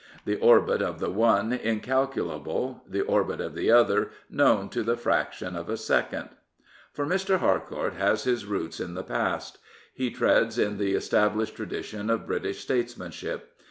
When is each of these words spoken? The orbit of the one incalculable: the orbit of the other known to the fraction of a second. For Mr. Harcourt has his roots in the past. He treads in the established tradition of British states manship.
The 0.25 0.37
orbit 0.37 0.81
of 0.81 0.99
the 0.99 1.11
one 1.11 1.53
incalculable: 1.53 2.81
the 2.89 3.01
orbit 3.01 3.39
of 3.39 3.53
the 3.53 3.69
other 3.69 4.09
known 4.31 4.67
to 4.69 4.81
the 4.81 4.97
fraction 4.97 5.55
of 5.55 5.69
a 5.69 5.77
second. 5.77 6.29
For 6.91 7.05
Mr. 7.05 7.37
Harcourt 7.37 7.93
has 7.93 8.23
his 8.23 8.47
roots 8.47 8.79
in 8.79 8.95
the 8.95 9.03
past. 9.03 9.59
He 9.93 10.09
treads 10.09 10.57
in 10.57 10.79
the 10.79 10.95
established 10.95 11.55
tradition 11.55 12.09
of 12.09 12.25
British 12.25 12.61
states 12.61 12.97
manship. 12.97 13.51